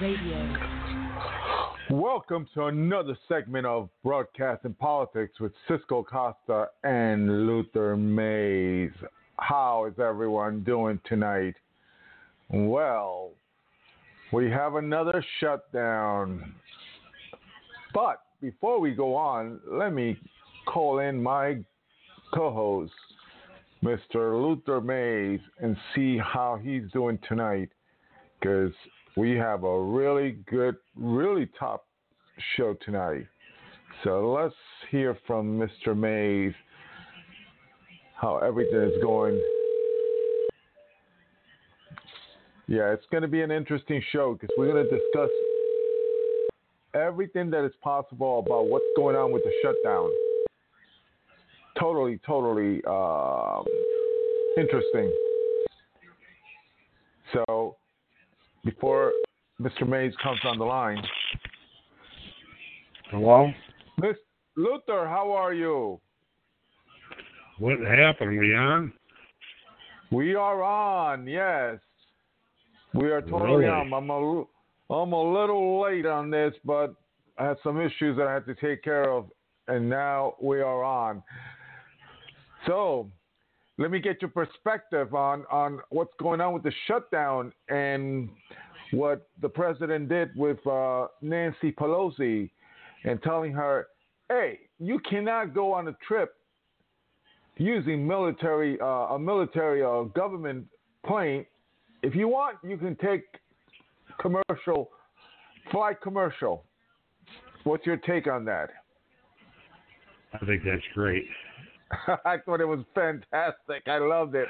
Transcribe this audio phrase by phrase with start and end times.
[0.00, 0.56] Radio.
[1.90, 8.90] Welcome to another segment of Broadcasting Politics with Cisco Acosta and Luther Mays.
[9.38, 11.52] How is everyone doing tonight?
[12.48, 13.32] Well,
[14.32, 16.54] we have another shutdown.
[17.92, 20.16] But before we go on, let me
[20.64, 21.58] call in my
[22.32, 22.94] co host,
[23.84, 24.42] Mr.
[24.42, 27.68] Luther Mays, and see how he's doing tonight
[28.40, 28.72] because
[29.16, 31.86] we have a really good, really top
[32.56, 33.26] show tonight.
[34.04, 34.54] So let's
[34.90, 35.96] hear from Mr.
[35.96, 36.54] Mays
[38.14, 39.40] how everything is going.
[42.68, 45.30] Yeah, it's going to be an interesting show because we're going to discuss
[46.94, 50.10] everything that is possible about what's going on with the shutdown.
[51.78, 53.64] Totally, totally um,
[54.56, 55.12] interesting.
[57.32, 57.76] So,
[58.64, 59.12] before
[59.60, 59.88] Mr.
[59.88, 61.02] Mays comes on the line,
[63.10, 63.52] Hello?
[64.00, 64.16] Miss
[64.56, 66.00] Luther, how are you?
[67.58, 68.38] What happened?
[68.38, 68.92] We on?
[70.10, 71.78] We are on, yes.
[72.94, 73.68] We are totally Really?
[73.68, 73.92] on.
[73.92, 74.44] I'm a,
[74.90, 76.94] I'm a little late on this, but
[77.38, 79.26] I had some issues that I had to take care of,
[79.68, 81.22] and now we are on.
[82.66, 83.10] So,
[83.78, 88.28] let me get your perspective on, on what's going on with the shutdown and
[88.92, 92.50] what the president did with uh, Nancy Pelosi
[93.04, 93.88] and telling her,
[94.28, 96.34] hey, you cannot go on a trip
[97.56, 100.66] using military uh, a military or government
[101.06, 101.44] plane.
[102.02, 103.24] If you want, you can take
[104.20, 104.90] commercial
[105.70, 106.64] fly commercial.
[107.64, 108.70] What's your take on that?
[110.34, 111.26] I think that's great.
[112.24, 113.82] I thought it was fantastic.
[113.86, 114.48] I loved it.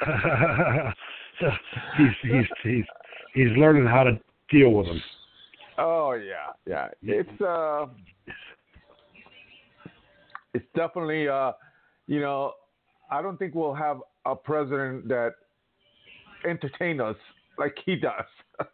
[1.98, 2.84] he's, he's, he's,
[3.34, 4.18] he's learning how to
[4.50, 5.02] deal with them.
[5.78, 6.88] oh yeah, yeah.
[7.02, 7.86] It's uh,
[10.54, 11.52] it's definitely uh,
[12.06, 12.52] you know,
[13.10, 15.32] I don't think we'll have a president that
[16.48, 17.16] entertain us
[17.58, 18.24] like he does.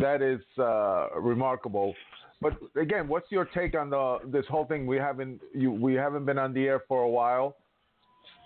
[0.00, 1.94] that is uh, remarkable.
[2.40, 4.86] But again, what's your take on the this whole thing?
[4.86, 7.56] We haven't you we haven't been on the air for a while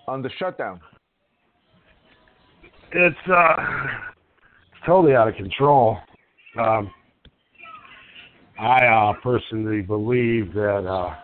[0.09, 0.81] on the shutdown.
[2.93, 3.57] It's uh,
[4.87, 5.99] totally out of control.
[6.59, 6.91] Um,
[8.59, 11.15] I uh, personally believe that uh,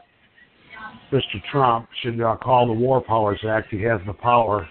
[1.12, 1.42] Mr.
[1.50, 3.68] Trump should uh, call the War Powers Act.
[3.70, 4.68] He has the power.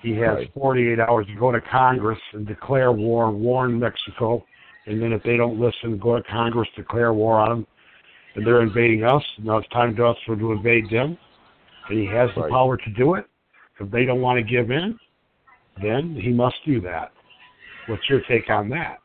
[0.00, 0.54] He has Right.
[0.54, 4.44] 48 hours to go to Congress and declare war, warn Mexico,
[4.86, 7.66] and then if they don't listen, go to Congress, declare war on them,
[8.34, 9.22] and they're invading us.
[9.38, 11.16] Now it's time to us for to invade them,
[11.88, 12.50] and he has the Right.
[12.50, 13.26] power to do it.
[13.80, 14.98] If they don't want to give in,
[15.82, 17.12] then he must do that.
[17.86, 19.00] What's your take on that?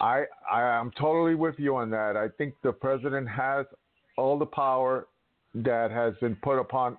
[0.00, 2.16] I I am totally with you on that.
[2.16, 3.66] I think the president has
[4.16, 5.08] all the power
[5.54, 6.98] that has been put upon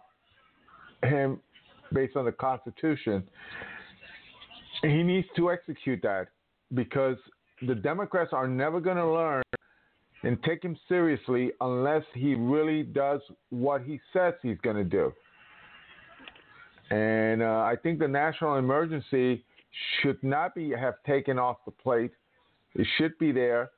[1.04, 1.40] him
[1.94, 3.24] based on the Constitution.
[4.82, 6.28] He needs to execute that
[6.74, 7.18] because
[7.66, 9.44] the Democrats are never going to learn
[10.24, 15.14] and take him seriously unless he really does what he says he's going to do.
[16.90, 19.44] And uh, I think the national emergency
[20.02, 22.12] should not be have taken off the plate.
[22.76, 23.72] It should be there,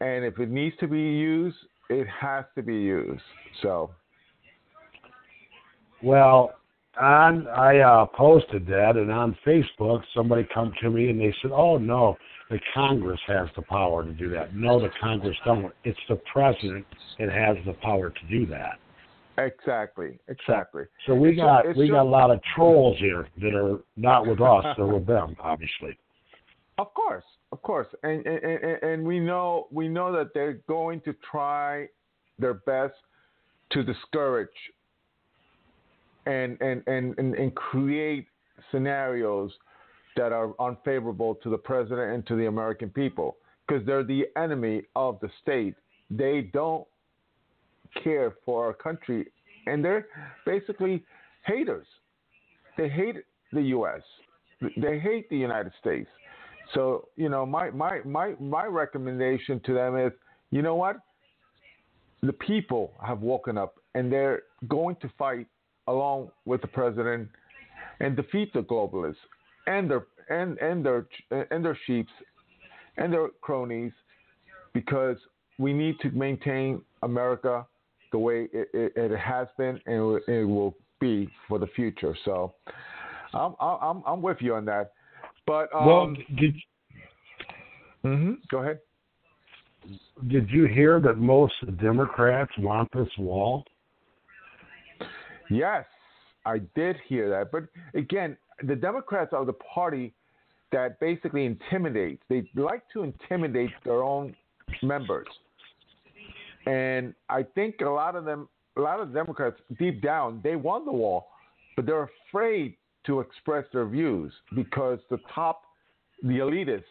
[0.00, 1.56] and if it needs to be used,
[1.90, 3.22] it has to be used.
[3.62, 3.90] So,
[6.02, 6.57] Well,
[7.00, 11.50] on I uh, posted that, and on Facebook, somebody come to me and they said,
[11.52, 12.16] "Oh no,
[12.50, 15.72] the Congress has the power to do that." No, the Congress don't.
[15.84, 16.86] It's the president
[17.18, 18.78] that has the power to do that.
[19.38, 20.84] exactly, exactly.
[21.06, 24.40] So we It's got we got a lot of trolls here that are not with
[24.40, 25.98] us; they're with them, obviously.
[26.78, 31.00] Of course, of course, and and, and and we know we know that they're going
[31.02, 31.88] to try
[32.38, 32.94] their best
[33.70, 34.48] to discourage
[36.28, 38.26] and and and and, and create
[38.70, 39.50] scenarios
[40.16, 43.36] that are unfavorable to the president and to the American people
[43.66, 45.74] because they're the enemy of the state.
[46.10, 46.86] They don't
[48.02, 49.26] care for our country,
[49.66, 50.06] and they're
[50.44, 51.04] basically
[51.44, 51.86] haters.
[52.76, 53.16] They hate
[53.52, 54.02] the U.S.
[54.76, 56.08] They hate the United States.
[56.74, 60.12] So you know, my my my my recommendation to them is,
[60.50, 60.96] you know what?
[62.22, 65.46] The people have woken up, and they're going to fight
[65.88, 67.28] along with the president
[68.00, 69.16] and defeat the globalists
[69.66, 71.06] and their and and their
[71.50, 72.12] and their sheeps
[72.96, 73.92] and their cronies,
[74.74, 75.16] because
[75.58, 77.66] we need to maintain America
[78.12, 82.14] the way it, it, it has been and it will be for the future.
[82.24, 82.54] So,
[83.34, 84.92] I'm I'm I'm with you on that.
[85.46, 86.54] But um, well, did
[88.04, 88.78] mhm, go ahead.
[90.28, 93.64] did you hear that most Democrats want this wall?
[95.50, 95.84] Yes,
[96.44, 97.50] I did hear that.
[97.52, 97.64] But
[97.98, 100.14] again, the Democrats are the party
[100.72, 102.22] that basically intimidates.
[102.28, 104.34] They like to intimidate their own
[104.82, 105.26] members.
[106.66, 110.84] And I think a lot of them, a lot of Democrats, deep down, they want
[110.84, 111.28] the wall,
[111.76, 115.62] but they're afraid to express their views because the top,
[116.22, 116.82] the elitists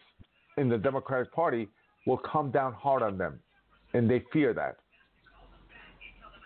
[0.56, 1.68] in the Democratic Party
[2.06, 3.38] will come down hard on them,
[3.94, 4.78] and they fear that.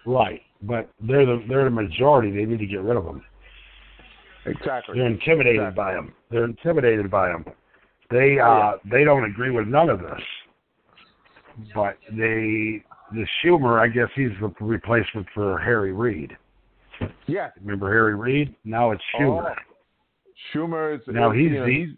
[0.05, 2.31] Right, but they're the they're the majority.
[2.31, 3.23] They need to get rid of them.
[4.47, 4.99] Exactly.
[4.99, 5.77] They're intimidated Exactly.
[5.77, 6.15] by them.
[6.31, 7.45] They're intimidated by them.
[8.11, 10.21] They uh they don't agree with none of this.
[11.75, 12.83] But they
[13.13, 16.37] the Schumer, I guess he's the replacement for Harry Reid.
[17.27, 17.51] Yeah.
[17.61, 18.55] Remember Harry Reid?
[18.65, 19.55] Now it's Schumer.
[19.55, 21.89] Oh, Schumer is Now he's you know, he's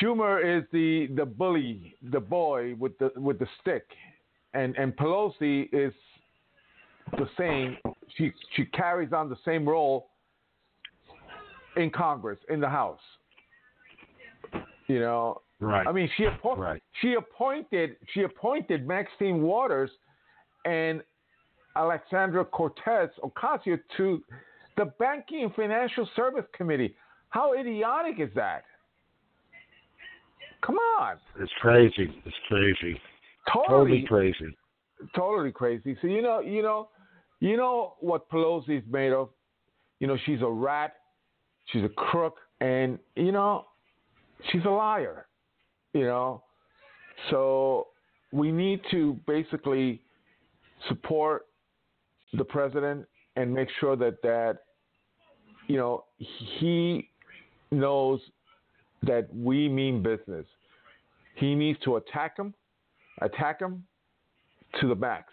[0.00, 3.84] Schumer is the the bully, the boy with the with the stick,
[4.54, 5.92] and and Pelosi is
[7.12, 7.76] the same.
[8.16, 10.08] She she carries on the same role
[11.76, 13.00] in Congress, in the House.
[14.88, 15.86] You know, Right.
[15.86, 16.82] I mean, she appo- Right.
[17.00, 19.90] she appointed she appointed Maxine Waters
[20.64, 21.02] and
[21.76, 24.24] Alexandra Cortez Ocasio to
[24.76, 26.96] the Banking and Financial Service Committee.
[27.28, 28.64] How idiotic is that?
[30.62, 32.20] Come on, it's crazy.
[32.24, 33.00] It's crazy.
[33.52, 34.56] Totally, Totally crazy.
[35.14, 35.96] totally crazy.
[36.00, 36.88] So you know, you know,
[37.40, 39.30] you know what Pelosi is made of.
[39.98, 40.94] You know, she's a rat,
[41.66, 43.66] she's a crook, and you know,
[44.50, 45.26] she's a liar.
[45.92, 46.42] You know,
[47.30, 47.88] so
[48.32, 50.00] we need to basically
[50.88, 51.46] support
[52.32, 54.58] the president and make sure that that
[55.66, 57.08] you know he
[57.72, 58.20] knows
[59.02, 60.46] that we mean business.
[61.36, 62.52] He needs to attack him,
[63.20, 63.84] attack them
[64.80, 65.32] to the max.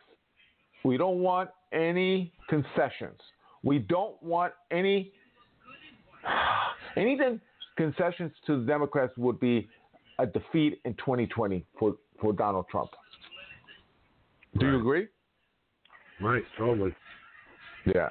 [0.83, 3.19] We don't want any concessions.
[3.63, 5.11] We don't want any
[6.97, 7.39] anything
[7.77, 9.67] concessions to the Democrats would be
[10.19, 12.89] a defeat in 2020 for, for Donald Trump.
[14.59, 15.07] Do you agree?
[16.19, 16.95] Right, totally.
[17.85, 18.09] Yeah.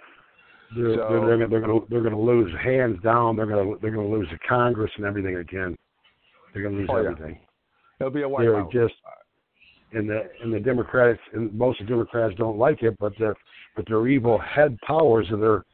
[0.77, 3.37] They're, So- they're, they're, they're going to they're going to lose hands down.
[3.37, 5.77] They're going to they're going to lose the Congress and everything again.
[6.53, 7.11] They're going to lose Oh, yeah.
[7.11, 7.39] everything.
[8.01, 8.73] It'll be a They're whiteout.
[8.73, 8.95] just
[9.93, 13.35] and the and the Democrats and most of the Democrats don't like it, but the
[13.75, 15.65] but their evil head powers of their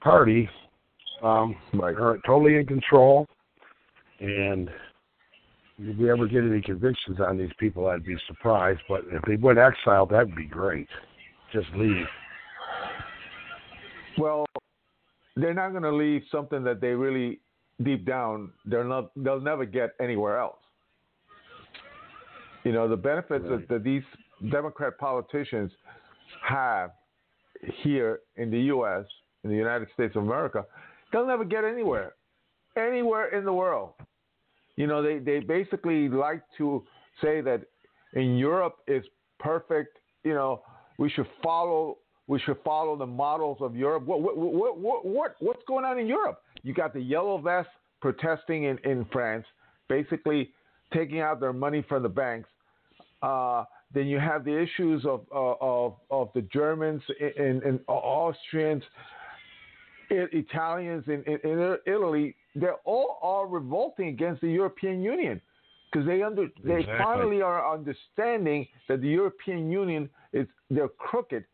[0.00, 0.48] party
[1.22, 1.96] um, Right.
[1.96, 3.26] are totally in control.
[4.20, 4.70] And
[5.78, 8.80] if we ever get any convictions on these people, I'd be surprised.
[8.88, 10.88] But if they went exiled, that'd be great.
[11.52, 12.06] Just leave.
[14.18, 14.46] Well,
[15.36, 17.40] they're not going to leave something that they really
[17.84, 20.56] deep down they're not they'll never get anywhere else.
[22.66, 23.60] You know, the benefits Right.
[23.60, 24.02] that, that these
[24.50, 25.70] Democrat politicians
[26.42, 26.90] have
[27.84, 29.06] here in the US,
[29.44, 30.66] in the United States of America,
[31.12, 32.14] they'll never get anywhere.
[32.76, 33.92] Anywhere in the world.
[34.74, 36.84] You know, they, they basically like to
[37.22, 37.60] say that
[38.14, 39.04] in Europe is
[39.38, 40.62] perfect, you know,
[40.98, 41.98] we should follow
[42.28, 44.04] we should follow the models of Europe.
[44.06, 46.42] What what what what, what what's going on in Europe?
[46.64, 49.46] You got the yellow vests protesting in, in France,
[49.88, 50.50] basically
[50.92, 52.48] taking out their money from the banks.
[53.22, 57.02] Uh, then you have the issues of uh, of of the Germans
[57.38, 58.82] and, and Austrians,
[60.10, 62.34] Italians in, in, in Italy.
[62.54, 65.40] They're all are revolting against the European Union
[65.90, 66.98] because they under they Exactly.
[66.98, 71.44] finally are understanding that the European Union is they're crooked,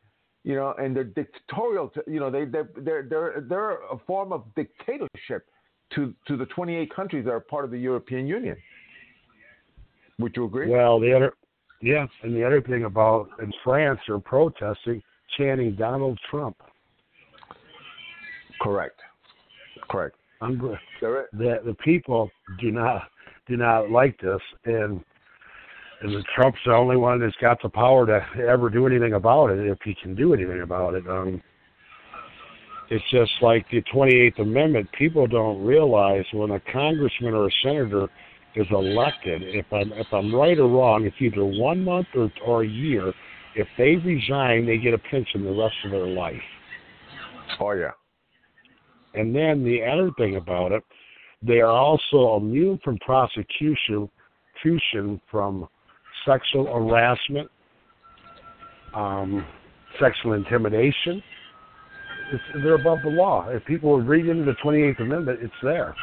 [0.43, 1.89] you know, and they're dictatorial.
[1.91, 5.47] To, you know, they they they're they're they're a form of dictatorship
[5.95, 8.57] to to the 28 countries that are part of the European Union.
[10.19, 10.69] Would you agree?
[10.69, 11.35] Well, the other,
[11.83, 15.03] yeah, and the other thing about in France, they're protesting,
[15.37, 16.57] chanting Donald Trump.
[18.61, 19.01] Correct.
[19.91, 20.17] Correct.
[20.41, 23.03] I'm, gl- the the people do not
[23.49, 25.05] do not like this, and
[26.03, 29.51] and the Trump's the only one that's got the power to ever do anything about
[29.51, 31.07] it, if he can do anything about it.
[31.09, 31.43] Um,
[32.91, 34.89] it's just like the 28th Amendment.
[34.99, 38.09] People don't realize when a congressman or a senator
[38.55, 42.63] is elected, if I'm if I'm right or wrong, it's either one month or or
[42.65, 43.13] a year.
[43.55, 46.41] If they resign, they get a pension the rest of their life.
[47.61, 47.91] oh yeah.
[49.15, 50.83] And then the other thing about it,
[51.43, 54.09] they are also immune from prosecution
[54.63, 55.69] prosecution from
[56.27, 57.51] sexual harassment,
[58.95, 59.45] um,
[60.01, 61.23] sexual intimidation.
[62.33, 63.49] It's, they're above the law.
[63.49, 65.95] If people read into the 28th Amendment, it's there.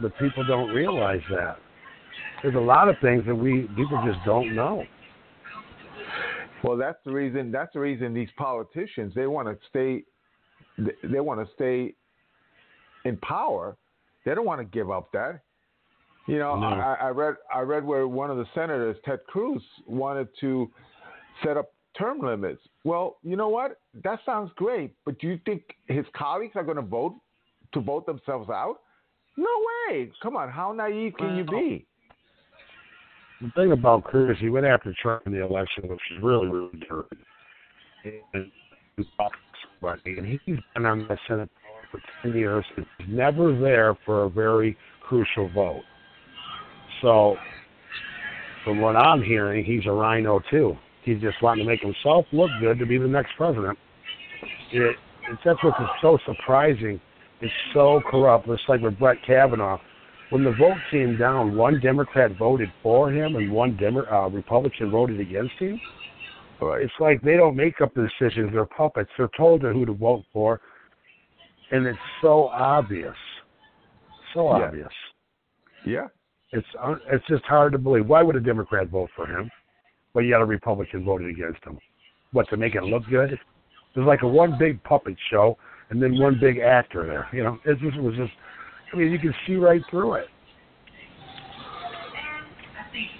[0.00, 1.58] But people don't realize that.
[2.42, 4.84] There's a lot of things that we people just don't know.
[6.64, 7.50] Well, that's the reason.
[7.50, 10.04] That's the reason these politicians they want to stay.
[10.78, 11.94] They want to stay
[13.04, 13.76] in power.
[14.24, 15.40] They don't want to give up that.
[16.26, 16.66] You know, No.
[16.66, 20.70] I, I read I read where one of the senators, Ted Cruz, wanted to
[21.44, 22.62] set up term limits.
[22.84, 23.78] Well, you know what?
[24.04, 27.16] That sounds great, but do you think his colleagues are going to vote
[27.74, 28.78] to vote themselves out?
[29.36, 29.50] No
[29.88, 30.10] way!
[30.22, 31.86] Come on, how naive can you be?
[33.40, 36.70] The thing about Cruz, he went after Trump in the election, which is really, really
[36.88, 37.16] dirty.
[38.04, 38.52] And,
[40.04, 42.64] and he's been on the Senate floor for 10 years.
[42.76, 45.82] and He's never there for a very crucial vote.
[47.00, 47.36] So,
[48.64, 50.76] from what I'm hearing, he's a rhino too.
[51.04, 53.76] He's just wanting to make himself look good to be the next president.
[54.72, 54.96] It,
[55.28, 57.00] it's that's what's so surprising.
[57.42, 58.48] It's so corrupt.
[58.48, 59.78] It's like with Brett Kavanaugh
[60.32, 64.90] when the vote came down, one Democrat voted for him and one Demo- uh, Republican
[64.90, 65.78] voted against him.
[66.58, 66.80] Right.
[66.80, 69.10] It's like they don't make up the decisions; they're puppets.
[69.18, 70.60] They're told who to vote for,
[71.70, 73.16] and it's so obvious,
[74.32, 74.64] so Yeah.
[74.64, 74.92] obvious.
[75.84, 76.06] Yeah.
[76.52, 78.06] It's un- it's just hard to believe.
[78.06, 79.50] Why would a Democrat vote for him,
[80.14, 81.78] but you got a Republican voted against him?
[82.30, 83.32] What to make it look good?
[83.32, 85.58] It's like a one big puppet show,
[85.92, 87.28] and then one big actor there.
[87.32, 88.32] You know, it just it was just.
[88.92, 90.26] I mean, you can see right through it.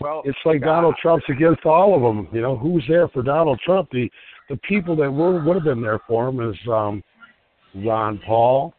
[0.00, 2.28] Well, It's like Donald Trump's against all of them.
[2.32, 3.88] You know, who's there for Donald Trump?
[3.92, 4.10] The
[4.48, 7.02] the people that were would have been there for him is um,
[7.74, 8.74] Ron Paul.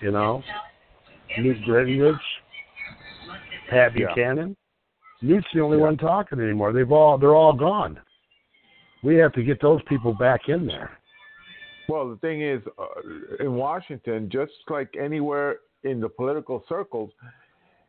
[0.00, 0.42] You know,
[1.38, 2.16] Newt Gingrich,
[3.70, 4.06] Pat Yeah.
[4.14, 4.56] Buchanan.
[5.20, 5.84] Newt's the only Yeah.
[5.84, 6.72] one talking anymore.
[6.72, 7.98] They've all they're all gone.
[9.02, 10.98] We have to get those people back in there.
[11.88, 17.10] Well, the thing is, uh, in Washington, just like anywhere in the political circles,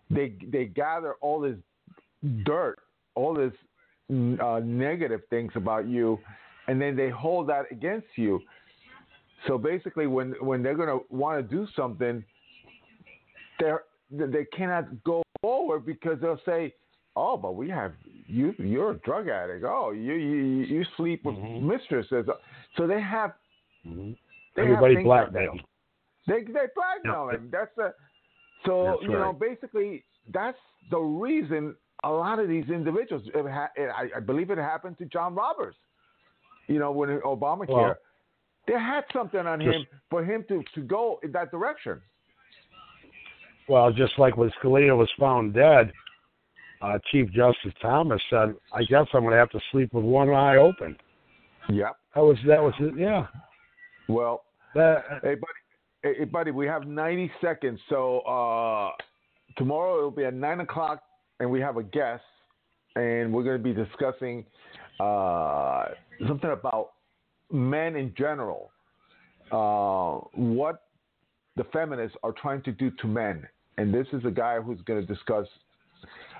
[0.09, 1.57] they they gather all this
[2.45, 2.79] dirt,
[3.15, 3.53] all this
[4.09, 6.19] uh, negative things about you,
[6.67, 8.39] and then they hold that against you.
[9.47, 12.23] So basically, when when they're going to want to do something,
[13.59, 16.73] they're they cannot go forward because they'll say,
[17.15, 17.93] "Oh, but we have
[18.27, 18.53] you.
[18.57, 19.65] You're a drug addict.
[19.67, 21.63] Oh, you you you sleep with Mhm.
[21.63, 22.27] mistresses."
[22.77, 23.33] So they have
[23.87, 24.11] Mm-hmm.
[24.61, 25.31] Everybody things like that.
[25.33, 25.61] blackmailed.
[26.27, 27.49] They they blackmail him.
[27.51, 27.93] That's the
[28.65, 30.03] so That's you know basically
[30.33, 30.57] that's
[30.91, 33.23] the reason a lot of these individuals.
[33.33, 35.77] It ha- it, I, I believe it happened to John Roberts.
[36.67, 37.95] You know when Obamacare, Well,
[38.67, 42.01] they had something on just- him for him to to go in that direction.
[43.69, 45.91] Well, just like when Scalia was found dead,
[46.81, 50.29] uh, Chief Justice Thomas said, "I guess I'm going to have to sleep with one
[50.29, 50.97] eye open."
[51.69, 51.97] Yep.
[52.15, 52.97] That was that was it.
[52.97, 53.27] Yeah.
[54.07, 57.79] Well, hey buddy, hey, buddy, we have 90 seconds.
[57.89, 58.91] So uh,
[59.57, 61.03] tomorrow it'll be at nine o'clock,
[61.39, 62.23] and we have a guest,
[62.95, 64.45] and we're going to be discussing
[65.01, 65.85] uh,
[66.25, 66.91] something about
[67.51, 68.71] men in general,
[69.51, 70.83] uh, what
[71.57, 73.45] the feminists are trying to do to men,
[73.77, 75.47] and this is a guy who's going to discuss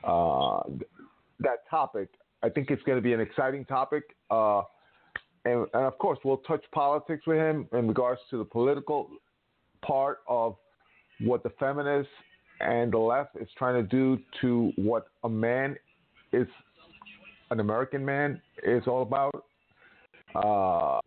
[0.05, 0.61] uh,
[1.39, 2.09] that topic.
[2.43, 4.03] I think it's going to be an exciting topic.
[4.29, 4.61] Uh,
[5.47, 9.09] and, and of course, we'll touch politics with him in regards to the political
[9.81, 10.55] part of
[11.21, 12.11] what the feminists
[12.59, 15.75] and the left is trying to do to what a man
[16.33, 16.47] is,
[17.51, 19.45] an American man is all about,
[20.35, 20.99] uh,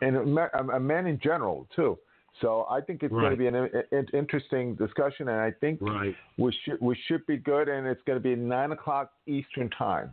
[0.00, 1.98] and a, a man in general too.
[2.40, 6.14] So I think it's going to be an, an interesting discussion, and I think right.
[6.36, 10.10] we should we should be good, and it's going to be nine o'clock Eastern time.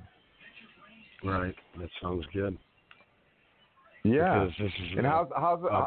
[1.23, 1.55] Right.
[1.79, 2.57] That sounds good.
[4.03, 4.47] Yeah.
[4.97, 5.85] And how's how's uh,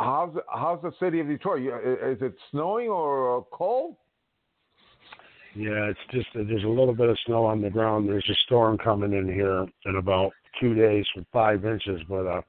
[0.00, 1.62] how's how's the city of Detroit?
[1.62, 3.96] Is it snowing or cold?
[5.54, 8.08] Yeah, it's just there's a little bit of snow on the ground.
[8.08, 12.42] There's a storm coming in here in about two days for five inches, but uh,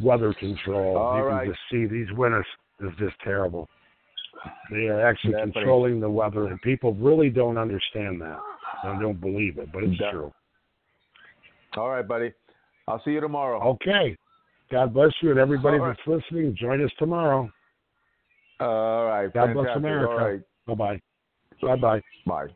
[0.00, 0.96] weather control.
[0.96, 1.44] All you right.
[1.44, 2.46] can just see these winters
[2.80, 3.68] is just terrible.
[4.70, 5.52] They are actually Definitely.
[5.52, 8.38] controlling the weather, and people really don't understand that.
[8.82, 10.32] They don't believe it, but it's Def- true.
[11.76, 12.32] All right, buddy.
[12.88, 13.60] I'll see you tomorrow.
[13.62, 14.16] Okay.
[14.70, 15.94] God bless you and everybody right.
[15.96, 16.56] that's listening.
[16.58, 17.50] Join us tomorrow.
[18.60, 19.32] All right.
[19.32, 19.76] God bless fantastic.
[19.76, 20.12] America.
[20.12, 20.40] All right.
[20.66, 21.00] Bye bye.
[21.62, 22.00] Bye bye.
[22.26, 22.52] Bye.